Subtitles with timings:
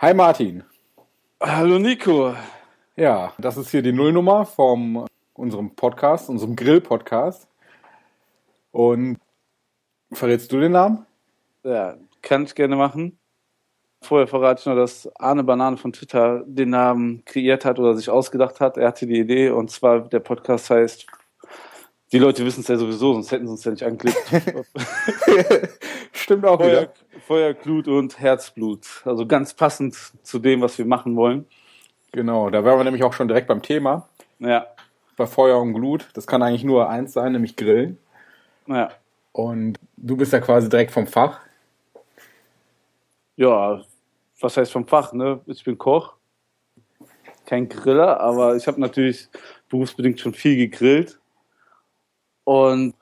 [0.00, 0.62] Hi Martin.
[1.42, 2.32] Hallo Nico.
[2.94, 7.48] Ja, das ist hier die Nullnummer von unserem Podcast, unserem Grill-Podcast.
[8.70, 9.18] Und
[10.12, 11.04] verrätst du den Namen?
[11.64, 13.18] Ja, kann ich gerne machen.
[14.00, 18.08] Vorher verrate ich nur, dass Arne Banane von Twitter den Namen kreiert hat oder sich
[18.08, 18.76] ausgedacht hat.
[18.76, 21.08] Er hatte die Idee und zwar der Podcast heißt
[22.12, 24.18] die Leute wissen es ja sowieso, sonst hätten sie uns ja nicht angeklickt.
[26.12, 26.92] Stimmt auch Feuer, wieder.
[27.26, 28.86] Feuerglut und Herzblut.
[29.04, 31.46] Also ganz passend zu dem, was wir machen wollen.
[32.12, 34.08] Genau, da wären wir nämlich auch schon direkt beim Thema.
[34.38, 34.66] Ja.
[35.16, 36.08] Bei Feuer und Glut.
[36.14, 37.98] Das kann eigentlich nur eins sein, nämlich Grillen.
[38.66, 38.90] Ja.
[39.32, 41.40] Und du bist ja quasi direkt vom Fach.
[43.36, 43.82] Ja,
[44.40, 45.40] was heißt vom Fach, ne?
[45.46, 46.14] Ich bin Koch.
[47.44, 49.28] Kein Griller, aber ich habe natürlich
[49.68, 51.18] berufsbedingt schon viel gegrillt.
[52.48, 52.94] Und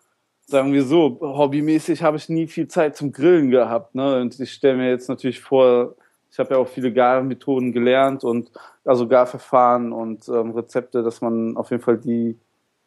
[0.46, 3.94] sagen wir so, hobbymäßig habe ich nie viel Zeit zum Grillen gehabt.
[3.94, 4.20] Ne?
[4.20, 5.94] Und ich stelle mir jetzt natürlich vor,
[6.32, 8.50] ich habe ja auch viele Garmethoden gelernt und
[8.84, 12.36] also Garverfahren und ähm, Rezepte, dass man auf jeden Fall die,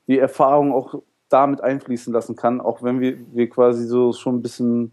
[0.08, 4.42] die Erfahrung auch damit einfließen lassen kann, auch wenn wir, wir quasi so schon ein
[4.42, 4.92] bisschen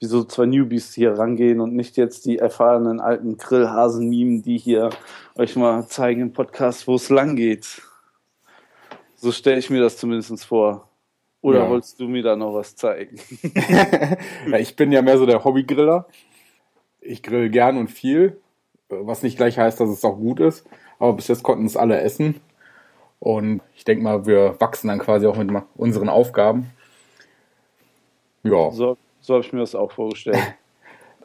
[0.00, 4.58] wie so zwei Newbies hier rangehen und nicht jetzt die erfahrenen alten Grillhasen mimen, die
[4.58, 4.90] hier
[5.36, 7.80] euch mal zeigen im Podcast, wo es lang geht.
[9.14, 10.87] So stelle ich mir das zumindest vor.
[11.40, 11.70] Oder Ja.
[11.70, 13.18] wolltest du mir da noch was zeigen?
[14.50, 16.06] Ja, ich bin ja mehr so der Hobbygriller.
[17.00, 18.40] Ich grill gern und viel,
[18.88, 20.66] was nicht gleich heißt, dass es auch gut ist.
[20.98, 22.40] Aber bis jetzt konnten es alle essen.
[23.20, 26.70] Und ich denke mal, wir wachsen dann quasi auch mit unseren Aufgaben.
[28.42, 30.36] Ja, So, so habe ich mir das auch vorgestellt.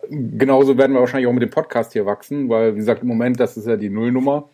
[0.09, 3.39] genauso werden wir wahrscheinlich auch mit dem Podcast hier wachsen, weil, wie gesagt, im Moment,
[3.39, 4.49] das ist ja die Nullnummer.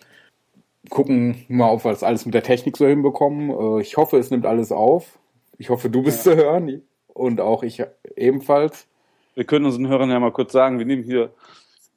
[0.89, 3.49] Gucken mal, ob wir das alles mit der Technik so hinbekommen.
[3.49, 5.18] Äh, Ich hoffe, es nimmt alles auf.
[5.59, 7.83] Ich hoffe, du bist zu hören und auch ich
[8.15, 8.87] ebenfalls.
[9.35, 11.33] Wir können unseren Hörern ja mal kurz sagen, wir nehmen hier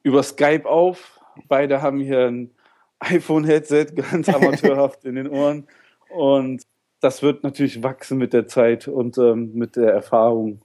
[0.03, 1.19] über Skype auf.
[1.47, 2.51] Beide haben hier ein
[2.99, 5.67] iPhone-Headset, ganz amateurhaft in den Ohren.
[6.09, 6.63] Und
[6.99, 10.61] das wird natürlich wachsen mit der Zeit und ähm, mit der Erfahrung.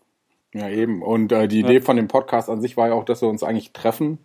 [0.52, 1.00] Ja, eben.
[1.00, 3.44] Und äh, die Idee von dem Podcast an sich war ja auch, dass wir uns
[3.44, 4.18] eigentlich treffen.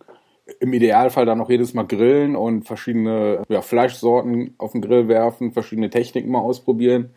[0.58, 5.52] Im Idealfall dann auch jedes Mal grillen und verschiedene ja, Fleischsorten auf den Grill werfen,
[5.52, 7.10] verschiedene Techniken mal ausprobieren.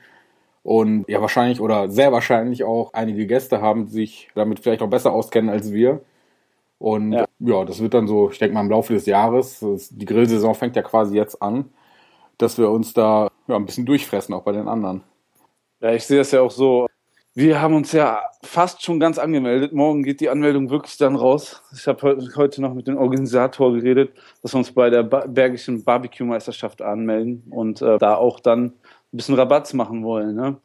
[0.67, 5.13] Und ja, wahrscheinlich oder sehr wahrscheinlich auch einige Gäste haben, sich damit vielleicht auch besser
[5.13, 6.01] auskennen als wir.
[6.77, 7.63] Und ja, Ja.
[7.63, 10.81] das wird dann so, ich denke mal, im Laufe des Jahres, die Grillsaison fängt ja
[10.81, 11.69] quasi jetzt an,
[12.37, 15.03] dass wir uns da ja, ein bisschen durchfressen, auch bei den anderen.
[15.79, 16.87] Ja, ich sehe das ja auch so.
[17.33, 19.71] Wir haben uns ja fast schon ganz angemeldet.
[19.71, 21.63] Morgen geht die Anmeldung wirklich dann raus.
[21.73, 24.11] Ich habe heu- heute noch mit dem Organisator geredet,
[24.41, 28.73] dass wir uns bei der Bergischen Barbecue-Meisterschaft anmelden und äh, da auch dann
[29.13, 30.35] ein bisschen Rabatz machen wollen.
[30.35, 30.57] Ne?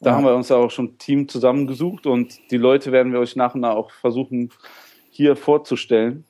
[0.00, 0.16] Da Ja.
[0.16, 3.36] haben wir uns ja auch schon ein Team zusammengesucht und die Leute werden wir euch
[3.36, 4.50] nach und nach auch versuchen,
[5.10, 6.24] hier vorzustellen,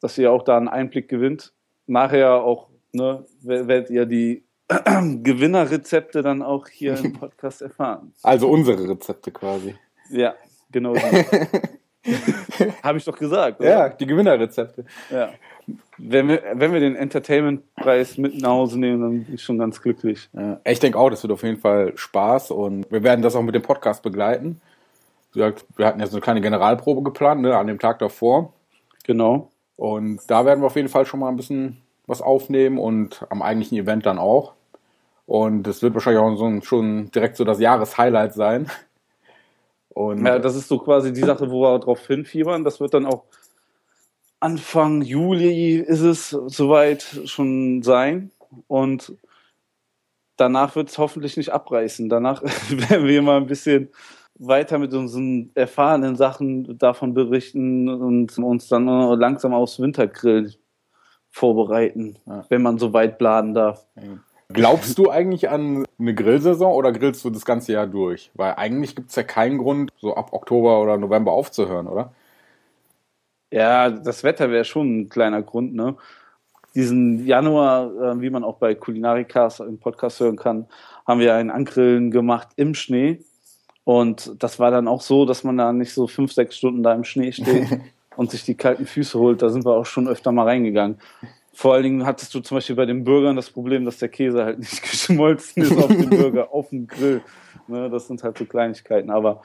[0.00, 1.52] dass ihr auch da einen Einblick gewinnt.
[1.86, 4.44] Nachher auch ne, wer- werdet ihr die
[5.22, 8.12] Gewinnerrezepte dann auch hier im Podcast erfahren.
[8.22, 9.74] Also unsere Rezepte quasi.
[10.10, 10.34] Ja,
[10.70, 10.94] genau.
[12.82, 13.60] Habe ich doch gesagt.
[13.60, 13.68] Oder?
[13.68, 14.84] Ja, die Gewinnerrezepte.
[15.10, 15.30] ja.
[15.98, 19.82] Wenn, wir, wenn wir den Entertainment-Preis mit nach Hause nehmen, dann bin ich schon ganz
[19.82, 20.30] glücklich.
[20.32, 23.42] Ja, ich denke auch, das wird auf jeden Fall Spaß und wir werden das auch
[23.42, 24.60] mit dem Podcast begleiten.
[25.32, 28.54] Wie gesagt, wir hatten ja so eine kleine Generalprobe geplant, ne, an dem Tag davor.
[29.04, 29.50] Genau.
[29.76, 33.42] Und da werden wir auf jeden Fall schon mal ein bisschen was aufnehmen und am
[33.42, 34.54] eigentlichen Event dann auch.
[35.26, 38.70] Und das wird wahrscheinlich auch so ein, schon direkt so das Jahreshighlight sein.
[39.98, 42.62] Und Ja, das ist so quasi die Sache, wo wir drauf hinfiebern.
[42.62, 43.24] Das wird dann auch
[44.38, 48.30] Anfang Juli ist es soweit schon sein.
[48.68, 49.14] Und
[50.36, 52.08] danach wird es hoffentlich nicht abreißen.
[52.08, 53.88] Danach werden wir mal ein bisschen
[54.38, 58.86] weiter mit unseren erfahrenen Sachen davon berichten und uns dann
[59.18, 60.54] langsam aufs Wintergrill
[61.28, 62.44] vorbereiten, Ja.
[62.48, 63.84] wenn man so weit planen darf.
[64.52, 68.30] Glaubst du eigentlich an eine Grillsaison oder grillst du das ganze Jahr durch?
[68.34, 72.12] Weil eigentlich gibt es ja keinen Grund, so ab Oktober oder November aufzuhören, oder?
[73.50, 75.96] Ja, das Wetter wäre schon ein kleiner Grund, ne?
[76.74, 80.66] Diesen Januar, äh, wie man auch bei Kulinarikas im Podcast hören kann,
[81.06, 83.20] haben wir ein Angrillen gemacht im Schnee.
[83.84, 86.92] Und das war dann auch so, dass man da nicht so fünf, sechs Stunden da
[86.92, 87.80] im Schnee steht
[88.16, 89.40] und sich die kalten Füße holt.
[89.40, 90.98] Da sind wir auch schon öfter mal reingegangen.
[91.58, 94.44] Vor allen Dingen hattest du zum Beispiel bei den Burgern das Problem, dass der Käse
[94.44, 97.20] halt nicht geschmolzen ist auf dem Burger, auf dem Grill.
[97.66, 99.10] Ne, das sind halt so Kleinigkeiten.
[99.10, 99.42] Aber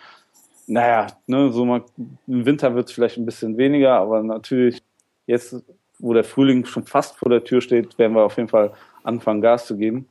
[0.68, 1.82] naja, ne, so mal,
[2.28, 4.84] im Winter wird es vielleicht ein bisschen weniger, aber natürlich
[5.26, 5.56] jetzt,
[5.98, 9.42] wo der Frühling schon fast vor der Tür steht, werden wir auf jeden Fall anfangen,
[9.42, 10.08] Gas zu geben.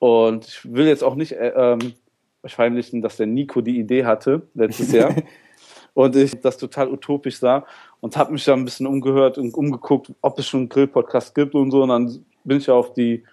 [0.00, 1.92] Und ich will jetzt auch nicht äh, ähm,
[2.44, 5.14] verheimlichen, dass der Nico die Idee hatte letztes Jahr.
[5.94, 7.66] Und ich das total utopisch sah
[8.00, 11.54] und habe mich da ein bisschen umgehört und umgeguckt, ob es schon einen Grill-Podcast gibt
[11.54, 11.82] und so.
[11.82, 13.24] Und dann bin ich auf die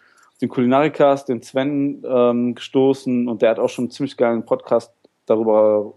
[0.41, 4.93] den Kulinarikast, den Sven ähm, gestoßen und der hat auch schon einen ziemlich geilen Podcast
[5.25, 5.93] darüber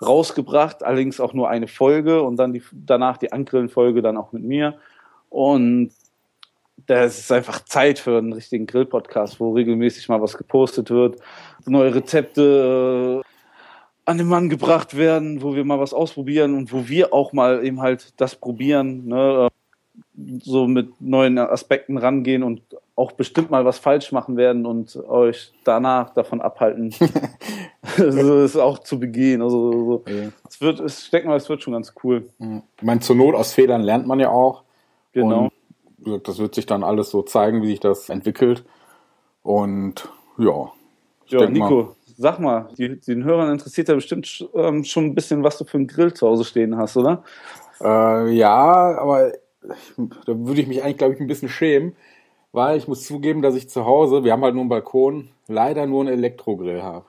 [0.00, 4.42] rausgebracht, allerdings auch nur eine Folge und dann die, danach die Angrillen-Folge dann auch mit
[4.42, 4.78] mir.
[5.30, 5.92] Und
[6.86, 11.20] das ist einfach Zeit für einen richtigen Grill-Podcast, wo regelmäßig mal was gepostet wird,
[11.64, 13.22] neue Rezepte
[14.04, 17.64] an den Mann gebracht werden, wo wir mal was ausprobieren und wo wir auch mal
[17.64, 19.48] eben halt das probieren, ne,
[20.42, 22.62] so mit neuen Aspekten rangehen und
[22.96, 26.90] auch bestimmt mal was falsch machen werden und euch danach davon abhalten,
[27.96, 29.42] so ist auch zu begehen.
[29.42, 30.04] Also so.
[30.10, 30.30] ja.
[30.48, 32.28] es wird, es steckt mal, es wird schon ganz cool.
[32.76, 34.62] Ich meine, zur Not aus Fehlern lernt man ja auch.
[35.12, 35.50] Genau.
[36.04, 38.64] Und das wird sich dann alles so zeigen, wie sich das entwickelt.
[39.42, 40.08] Und
[40.38, 40.72] ja.
[41.26, 41.88] Ja, Nico, mal,
[42.22, 45.76] sag mal, die, den Hörern interessiert ja bestimmt ähm, schon ein bisschen, was du für
[45.76, 47.24] einen Grill zu Hause stehen hast, oder?
[47.80, 49.32] Äh, ja, aber
[50.26, 51.96] da würde ich mich eigentlich, glaube ich, ein bisschen schämen,
[52.52, 55.86] weil ich muss zugeben, dass ich zu Hause, wir haben halt nur einen Balkon, leider
[55.86, 57.04] nur einen Elektrogrill habe.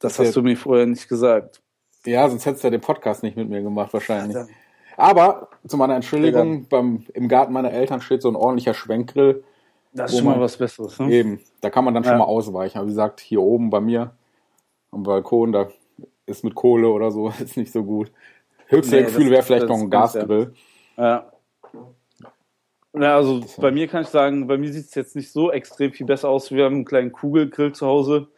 [0.00, 1.62] Das, das hast du mir vorher nicht gesagt.
[2.04, 4.36] Ja, sonst hättest du ja den Podcast nicht mit mir gemacht, wahrscheinlich.
[4.36, 4.46] Ja,
[4.96, 9.42] Aber zu meiner Entschuldigung, beim, im Garten meiner Eltern steht so ein ordentlicher Schwenkgrill.
[9.92, 10.98] Das ist schon mal was Besseres.
[10.98, 11.12] Ne?
[11.12, 12.10] Eben, da kann man dann ja.
[12.10, 12.78] schon mal ausweichen.
[12.78, 14.12] Aber wie gesagt, hier oben bei mir
[14.90, 15.68] am Balkon, da
[16.26, 18.12] ist mit Kohle oder so, ist nicht so gut.
[18.66, 20.54] Höchste nee, Gefühl wäre vielleicht noch ein Gasgrill.
[20.96, 21.32] Ja.
[22.94, 25.92] Ja, also bei mir kann ich sagen, bei mir sieht es jetzt nicht so extrem
[25.92, 26.50] viel besser aus.
[26.50, 28.28] Wir haben einen kleinen Kugelgrill zu Hause.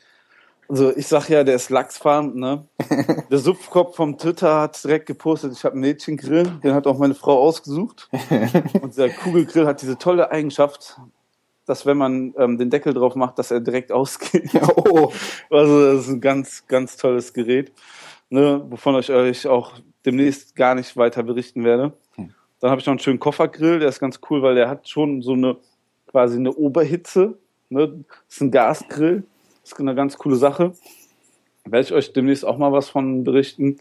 [0.68, 2.68] Also ich sag ja, der ist Lachsfarm, ne?
[3.30, 7.16] Der Supfkopf vom Twitter hat direkt gepostet, ich habe einen Mädchengrill, den hat auch meine
[7.16, 8.08] Frau ausgesucht.
[8.80, 11.00] Und der Kugelgrill hat diese tolle Eigenschaft,
[11.70, 14.50] dass wenn man ähm, den Deckel drauf macht, dass er direkt ausgeht.
[14.76, 15.12] Oh.
[15.50, 17.72] Also das ist ein ganz, ganz tolles Gerät,
[18.28, 18.64] ne?
[18.68, 19.74] wovon ich euch auch
[20.04, 21.92] demnächst gar nicht weiter berichten werde.
[22.60, 25.22] Dann habe ich noch einen schönen Koffergrill, der ist ganz cool, weil der hat schon
[25.22, 25.56] so eine
[26.10, 27.38] quasi eine Oberhitze.
[27.68, 28.04] Ne?
[28.26, 29.24] Das ist ein Gasgrill.
[29.62, 30.72] Das ist eine ganz coole Sache.
[31.64, 33.78] Werde ich euch demnächst auch mal was von berichten.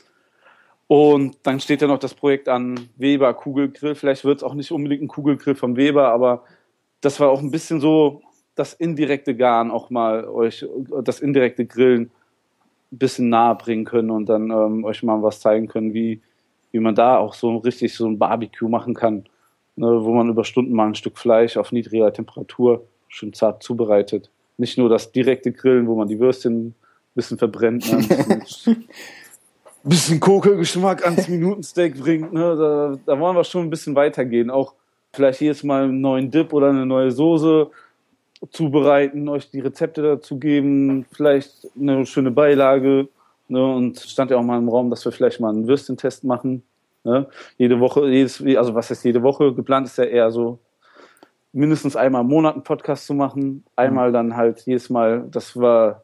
[0.87, 3.95] Und dann steht ja noch das Projekt an Weber Kugelgrill.
[3.95, 6.43] Vielleicht wird es auch nicht unbedingt ein Kugelgrill vom Weber, aber
[7.01, 8.21] das war auch ein bisschen so
[8.55, 10.65] das indirekte Garn auch mal euch,
[11.03, 12.11] das indirekte Grillen
[12.91, 16.21] ein bisschen nahe bringen können und dann ähm, euch mal was zeigen können, wie,
[16.71, 19.25] wie man da auch so richtig so ein Barbecue machen kann,
[19.75, 24.29] ne, wo man über Stunden mal ein Stück Fleisch auf niedriger Temperatur schön zart zubereitet.
[24.57, 26.75] Nicht nur das direkte Grillen, wo man die Würstchen ein
[27.15, 27.97] bisschen verbrennt, ne,
[28.29, 28.89] ein bisschen,
[29.83, 32.33] bisschen Kokelgeschmack ans Minutensteak bringt.
[32.33, 34.49] Ne, da, da wollen wir schon ein bisschen weitergehen.
[34.49, 34.73] Auch
[35.13, 37.69] vielleicht jedes Mal einen neuen Dip oder eine neue Soße
[38.51, 43.09] zubereiten, euch die Rezepte dazu geben, vielleicht eine schöne Beilage
[43.49, 46.61] Ne, und stand ja auch mal im Raum, dass wir vielleicht mal einen Würstchentest machen.
[47.03, 47.27] Ne?
[47.57, 49.55] Jede Woche, jedes, also was heißt jede Woche?
[49.55, 50.59] Geplant ist ja eher so,
[51.51, 53.63] mindestens einmal im Monat einen Podcast zu machen.
[53.75, 56.03] Einmal dann halt jedes Mal, dass wir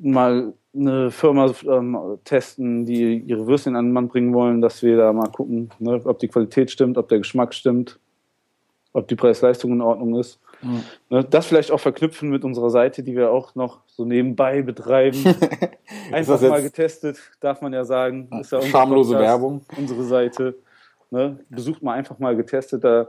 [0.00, 4.96] mal eine Firma ähm, testen, die ihre Würstchen an den Mann bringen wollen, dass wir
[4.96, 8.00] da mal gucken, ne, ob die Qualität stimmt, ob der Geschmack stimmt,
[8.98, 10.40] ob die Preis-Leistung in Ordnung ist.
[10.62, 11.24] Mhm.
[11.30, 15.24] Das vielleicht auch verknüpfen mit unserer Seite, die wir auch noch so nebenbei betreiben.
[16.12, 18.28] Einfach mal getestet, darf man ja sagen.
[18.40, 19.60] Ist ja Schamlose Podcast, Werbung.
[19.76, 20.56] Unsere Seite.
[21.10, 21.38] Ne?
[21.48, 22.84] Besucht mal einfach mal getestet.
[22.84, 23.08] Da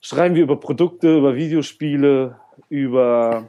[0.00, 2.36] schreiben wir über Produkte, über Videospiele,
[2.68, 3.48] über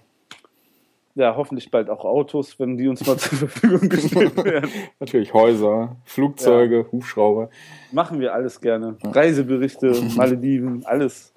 [1.17, 4.69] ja, hoffentlich bald auch Autos, wenn die uns mal zur Verfügung gestellt werden.
[4.99, 6.91] Natürlich Häuser, Flugzeuge, ja.
[6.91, 7.49] Hubschrauber.
[7.91, 8.97] Machen wir alles gerne.
[9.03, 11.33] Reiseberichte, Malediven, alles.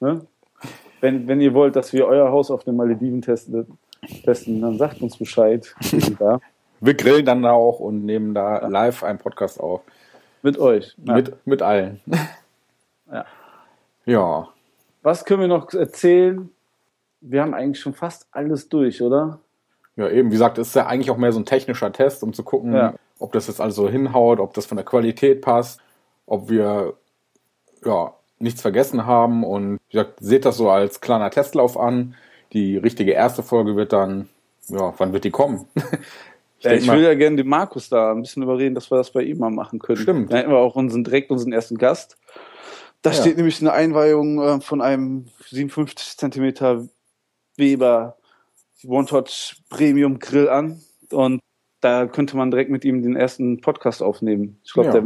[0.00, 0.26] Ne?
[1.04, 3.78] wenn, wenn ihr wollt, dass wir euer Haus auf den Malediven testen,
[4.24, 5.74] testen dann sagt uns Bescheid.
[6.80, 9.82] wir grillen dann da auch und nehmen da live einen Podcast auf.
[10.40, 10.96] Mit euch.
[11.04, 11.14] Ja.
[11.14, 12.00] Mit, mit allen.
[13.12, 13.26] Ja.
[14.06, 14.48] Ja.
[15.02, 16.48] Was können wir noch erzählen?
[17.20, 19.40] Wir haben eigentlich schon fast alles durch, oder?
[19.96, 22.42] Ja, eben, wie gesagt, ist ja eigentlich auch mehr so ein technischer Test, um zu
[22.42, 22.94] gucken, ja.
[23.18, 25.80] ob das jetzt also hinhaut, ob das von der Qualität passt,
[26.24, 26.94] ob wir
[27.84, 32.14] ja, nichts vergessen haben und wie gesagt, seht das so als kleiner Testlauf an.
[32.52, 34.28] Die richtige erste Folge wird dann,
[34.68, 35.66] ja, wann wird die kommen?
[35.74, 39.10] ich, ja, ich will ja gerne den Markus da ein bisschen überreden, dass wir das
[39.10, 39.98] bei ihm mal machen können.
[39.98, 40.32] Stimmt.
[40.32, 42.16] Da hätten wir auch unseren, direkt unseren ersten Gast.
[43.02, 43.16] Da ja.
[43.20, 46.86] steht nämlich eine Einweihung äh, von einem 57 Zentimeter
[47.56, 48.16] Weber
[48.86, 51.40] One-Touch Premium Grill an und
[51.80, 54.58] da könnte man direkt mit ihm den ersten Podcast aufnehmen.
[54.64, 55.00] Ich glaube, ja.
[55.00, 55.04] der,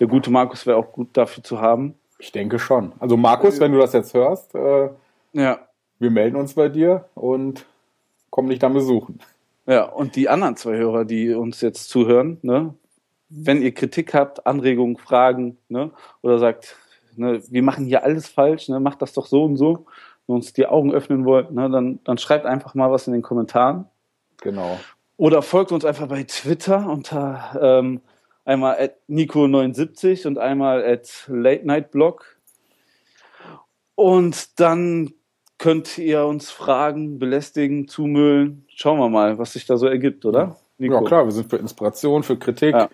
[0.00, 1.94] der gute Markus wäre auch gut dafür zu haben.
[2.22, 2.92] Ich denke schon.
[3.00, 4.90] Also Markus, wenn du das jetzt hörst, äh,
[5.32, 5.58] ja.
[5.98, 7.66] wir melden uns bei dir und
[8.30, 9.18] kommen dich dann besuchen.
[9.66, 12.74] Ja, und die anderen zwei Hörer, die uns jetzt zuhören, ne?
[13.28, 16.76] wenn ihr Kritik habt, Anregungen, Fragen, ne, oder sagt,
[17.16, 19.86] ne, wir machen hier alles falsch, ne, macht das doch so und so,
[20.26, 23.22] und uns die Augen öffnen wollt, ne, dann, dann schreibt einfach mal was in den
[23.22, 23.86] Kommentaren.
[24.42, 24.78] Genau.
[25.16, 28.00] Oder folgt uns einfach bei Twitter unter ähm,
[28.44, 32.36] einmal at Nico79 und einmal at Late Night Blog.
[33.94, 35.12] Und dann
[35.58, 38.64] könnt ihr uns fragen, belästigen, zumüllen.
[38.68, 40.56] Schauen wir mal, was sich da so ergibt, oder?
[40.78, 40.94] Nico?
[40.94, 42.88] Ja, klar, wir sind für Inspiration, für Kritik, ja.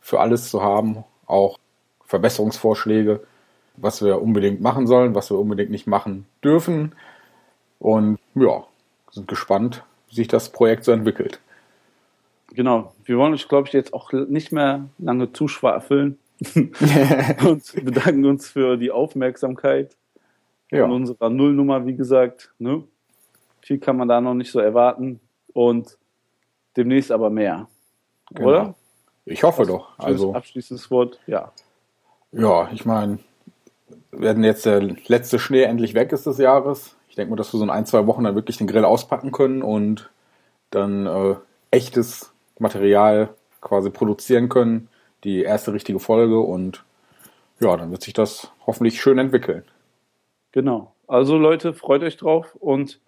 [0.00, 1.58] für alles zu haben, auch
[2.04, 3.20] Verbesserungsvorschläge,
[3.76, 6.94] was wir unbedingt machen sollen, was wir unbedingt nicht machen dürfen.
[7.80, 8.64] Und ja,
[9.10, 11.40] sind gespannt, wie sich das Projekt so entwickelt.
[12.54, 16.18] Genau, wir wollen euch, glaube ich, jetzt auch nicht mehr lange zuschwafeln
[16.54, 19.96] und bedanken uns für die Aufmerksamkeit
[20.70, 20.82] ja.
[20.82, 22.52] von unserer Nullnummer, wie gesagt.
[22.58, 22.82] Ne?
[23.62, 25.20] Viel kann man da noch nicht so erwarten
[25.52, 25.96] und
[26.76, 27.68] demnächst aber mehr.
[28.34, 28.48] Genau.
[28.48, 28.74] Oder?
[29.24, 29.98] Ich hoffe doch.
[29.98, 31.52] Also abschließendes Wort, ja.
[32.32, 33.18] Ja, ich meine,
[34.10, 36.96] werden jetzt der letzte Schnee endlich weg ist des Jahres.
[37.08, 39.32] Ich denke mal, dass wir so in ein, zwei Wochen dann wirklich den Grill auspacken
[39.32, 40.10] können und
[40.70, 41.36] dann äh,
[41.70, 42.31] echtes
[42.62, 44.88] Material quasi produzieren können.
[45.24, 46.84] Die erste richtige Folge und
[47.60, 49.64] ja, dann wird sich das hoffentlich schön entwickeln.
[50.52, 50.94] Genau.
[51.06, 53.00] Also Leute, freut euch drauf und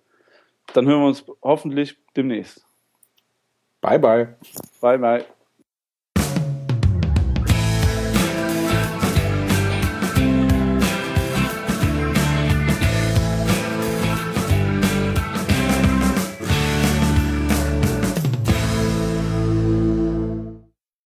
[0.74, 2.66] dann hören wir uns hoffentlich demnächst.
[3.80, 4.36] Bye bye.
[4.80, 5.24] Bye bye.